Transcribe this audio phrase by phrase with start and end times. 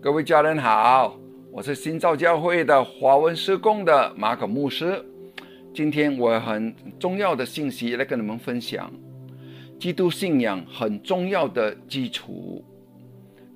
[0.00, 1.18] 各位家人好，
[1.50, 5.04] 我是新造教会的华文施工的马可牧师。
[5.74, 8.92] 今天我很重要的信息来跟你们分享，
[9.76, 12.64] 基督信仰很重要的基础，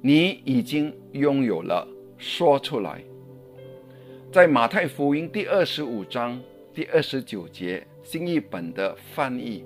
[0.00, 1.86] 你已经拥有了，
[2.18, 3.00] 说出来。
[4.32, 6.40] 在马太福音第二十五章
[6.74, 9.64] 第二十九节新译本的翻译，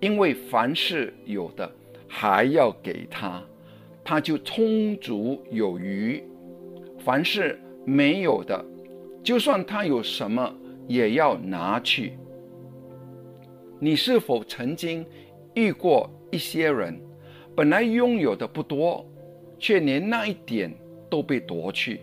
[0.00, 1.70] 因为凡是有的，
[2.08, 3.42] 还要给他。
[4.08, 6.22] 他就充足有余，
[7.00, 8.64] 凡是没有的，
[9.20, 10.54] 就算他有什么，
[10.86, 12.12] 也要拿去。
[13.80, 15.04] 你是否曾经
[15.54, 16.96] 遇过一些人，
[17.56, 19.04] 本来拥有的不多，
[19.58, 20.72] 却连那一点
[21.10, 22.02] 都被夺去？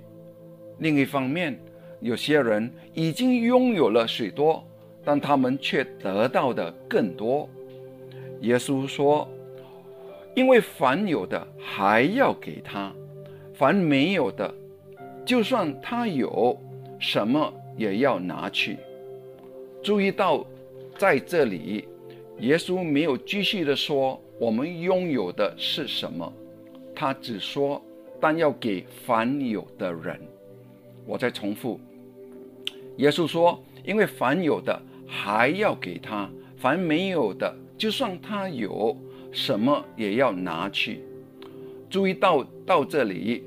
[0.79, 1.57] 另一方面，
[2.01, 4.61] 有些人已经拥有了许多，
[5.05, 7.49] 但他们却得到的更多。
[8.41, 9.25] 耶稣说。
[10.35, 12.91] 因为凡有的还要给他，
[13.53, 14.53] 凡没有的，
[15.23, 16.59] 就算他有
[16.99, 18.77] 什么也要拿去。
[19.83, 20.43] 注意到，
[20.97, 21.87] 在这里，
[22.39, 26.33] 耶稣没有继续的说我们拥有的是什么，
[26.95, 27.79] 他只说
[28.19, 30.19] 但要给凡有的人。
[31.05, 31.79] 我再重复，
[32.97, 38.97] 耶稣说，因为凡有的还要给他，凡没有的，就算他有。
[39.33, 41.03] 什么也要拿去。
[41.89, 43.43] 注意到到这里，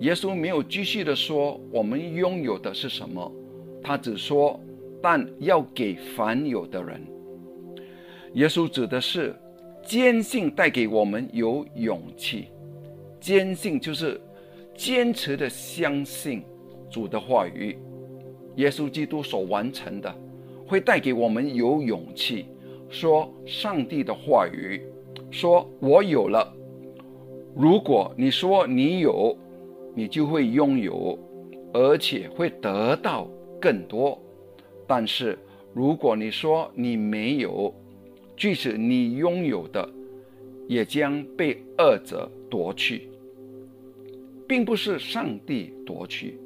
[0.00, 3.30] 耶稣没有继续的说我们拥有的是什么，
[3.82, 4.58] 他只说
[5.02, 7.00] 但要给凡有的人。
[8.34, 9.34] 耶稣指的是
[9.84, 12.46] 坚信带给我们有勇气，
[13.20, 14.20] 坚信就是
[14.76, 16.42] 坚持的相信
[16.90, 17.76] 主的话语，
[18.56, 20.14] 耶稣基督所完成的，
[20.66, 22.46] 会带给我们有勇气
[22.88, 24.82] 说上帝的话语。
[25.30, 26.54] 说我有了。
[27.54, 29.36] 如果你说你有，
[29.94, 31.18] 你就会拥有，
[31.72, 33.28] 而且会得到
[33.60, 34.20] 更多。
[34.86, 35.38] 但是
[35.74, 37.74] 如果你说你没有，
[38.36, 39.88] 即使你拥有的，
[40.66, 43.08] 也将被恶者夺去，
[44.46, 46.38] 并不是上帝夺去，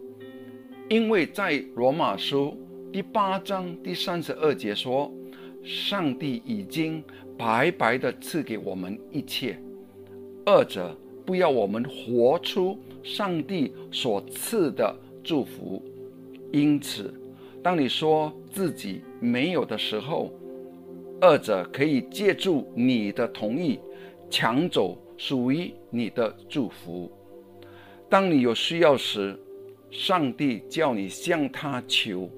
[0.88, 2.56] 因为在罗马书
[2.90, 5.12] 第八章第三十二节说，
[5.62, 7.04] 上帝已经。
[7.42, 9.58] 白白的赐给我们一切，
[10.46, 14.94] 二者不要我们活出上帝所赐的
[15.24, 15.82] 祝福。
[16.52, 17.12] 因此，
[17.60, 20.32] 当你说自己没有的时候，
[21.20, 23.80] 二者可以借助你的同意
[24.30, 27.10] 抢走属于你的祝福。
[28.08, 29.36] 当你有需要时，
[29.90, 32.30] 上帝叫你向他求。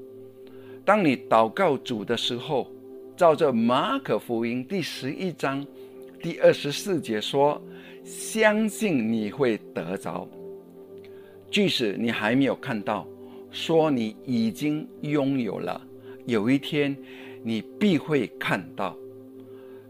[0.83, 2.69] 当你祷告主的时候。
[3.17, 5.65] 照着马可福音第十一章
[6.21, 7.63] 第二十四节说
[8.03, 10.27] ：“相信你会得着，
[11.49, 13.07] 即使你还没有看到，
[13.53, 15.81] 说你已经拥有了，
[16.27, 16.97] 有一天
[17.45, 18.97] 你必会看到。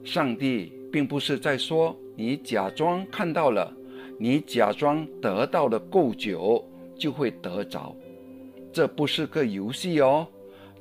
[0.05, 3.75] 上帝并不是在说你假装看到了，
[4.19, 6.63] 你假装得到了够久
[6.95, 7.97] 就会得着，
[8.71, 10.29] 这不是个游戏哦。”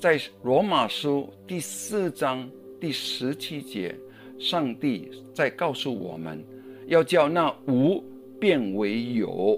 [0.04, 2.46] 在罗马书第四章
[2.78, 3.96] 第十七节，
[4.38, 6.44] 上帝在告诉我们，
[6.88, 8.04] 要叫那无
[8.38, 9.58] 变为有。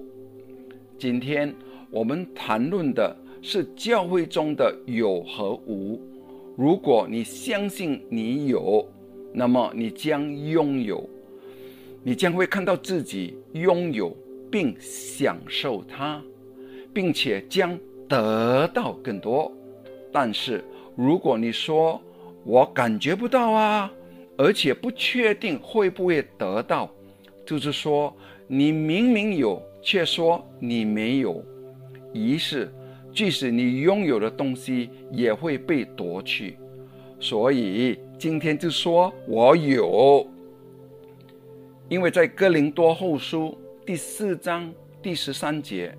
[0.99, 1.51] 今天
[1.89, 5.99] 我们谈论的是教会中的有和无。
[6.55, 8.87] 如果你相信你有，
[9.33, 11.09] 那么你将拥有，
[12.03, 14.15] 你将会看到自己拥有
[14.51, 16.21] 并享受它，
[16.93, 17.75] 并且将
[18.07, 19.51] 得到更多。
[20.17, 20.63] 但是，
[20.95, 22.01] 如果你说
[22.45, 23.91] 我感觉不到啊，
[24.37, 26.89] 而且不确定会不会得到，
[27.45, 28.15] 就是说
[28.47, 31.43] 你明明有，却说你没有，
[32.13, 32.73] 于是
[33.13, 36.57] 即使你拥有的东西也会被夺去。
[37.19, 40.25] 所以今天就说我有，
[41.89, 45.93] 因为在哥林多后书第四章第十三节，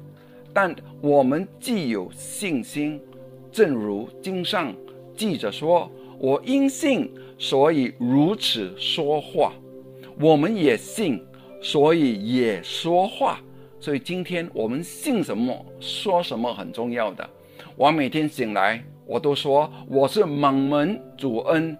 [0.54, 2.98] 但我们既有信心。
[3.56, 4.76] 正如经上
[5.14, 9.50] 记着说：“我因信，所以如此说话。”
[10.20, 11.24] 我们也信，
[11.62, 13.40] 所以也说话。
[13.80, 17.26] 所以今天我们信什么，说什么很重要的。
[17.76, 21.74] 我每天醒来，我都说我是蒙门主恩，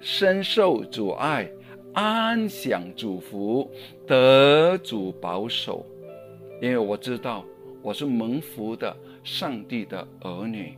[0.00, 1.48] 深受主爱，
[1.94, 3.70] 安享主福，
[4.06, 5.82] 得主保守。
[6.60, 7.42] 因为我知道
[7.80, 10.76] 我是蒙福的上帝的儿女。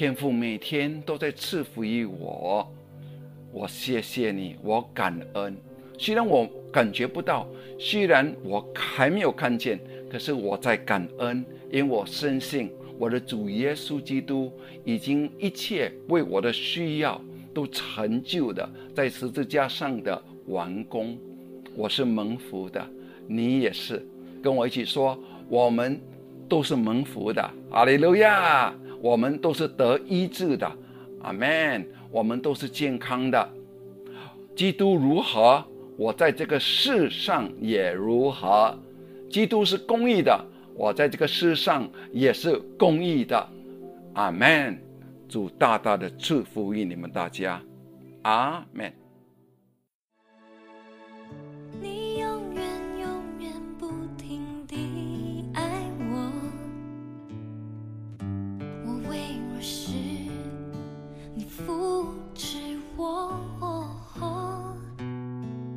[0.00, 2.66] 天父每天都在赐福于我，
[3.52, 5.54] 我谢谢你，我感恩。
[5.98, 7.46] 虽然我感觉不到，
[7.78, 9.78] 虽然我还没有看见，
[10.10, 14.50] 可是我在感恩，因为我深信我的主耶稣基督
[14.86, 17.20] 已经一切为我的需要
[17.52, 21.18] 都成就的，在十字架上的完工，
[21.76, 22.82] 我是蒙福的，
[23.26, 24.02] 你也是，
[24.42, 26.00] 跟我一起说，我们
[26.48, 30.70] 都是蒙福的，阿利路亚，我们都是得医治的，
[31.22, 33.48] 阿门，我们都是健康的，
[34.54, 35.64] 基督如何，
[35.96, 38.78] 我在这个世上也如何。
[39.30, 40.44] 基督是公义的，
[40.74, 43.48] 我在这个世上也是公义的，
[44.14, 44.78] 阿门。
[45.28, 47.62] 主大大的祝福于你们大家，
[48.22, 48.92] 阿门。
[59.60, 59.92] 可是
[61.34, 62.56] 你复制
[62.96, 63.30] 我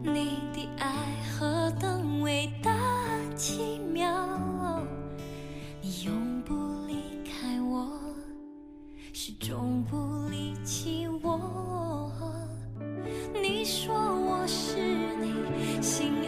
[0.01, 0.87] 你的爱
[1.27, 2.71] 何等伟大
[3.35, 4.07] 奇妙
[5.81, 6.55] 你永不
[6.87, 6.95] 离
[7.25, 7.99] 开我
[9.11, 12.09] 始终不离弃我。
[13.33, 14.77] 你说我是
[15.17, 16.22] 你心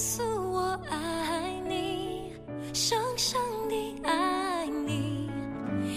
[0.00, 2.32] 诉我爱你，
[2.72, 3.38] 深深
[3.68, 5.28] 的爱你，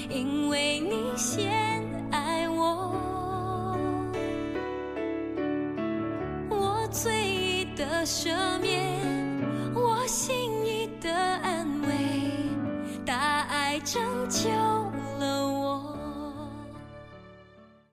[0.10, 2.94] 因为你先爱我。
[6.50, 8.28] 我最意的赦
[8.60, 9.00] 免，
[9.74, 11.88] 我心意的安慰，
[13.06, 14.50] 大爱拯救。